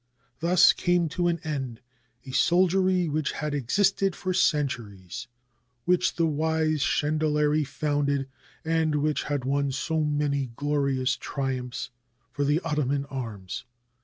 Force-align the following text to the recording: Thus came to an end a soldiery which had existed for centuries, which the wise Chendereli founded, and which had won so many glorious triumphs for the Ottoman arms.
Thus 0.39 0.73
came 0.73 1.09
to 1.09 1.27
an 1.27 1.39
end 1.43 1.79
a 2.25 2.31
soldiery 2.31 3.07
which 3.07 3.33
had 3.33 3.53
existed 3.53 4.15
for 4.15 4.33
centuries, 4.33 5.27
which 5.85 6.15
the 6.15 6.25
wise 6.25 6.81
Chendereli 6.81 7.63
founded, 7.67 8.27
and 8.65 8.95
which 8.95 9.21
had 9.25 9.45
won 9.45 9.71
so 9.71 10.03
many 10.03 10.49
glorious 10.55 11.15
triumphs 11.17 11.91
for 12.31 12.43
the 12.43 12.59
Ottoman 12.61 13.05
arms. 13.11 13.63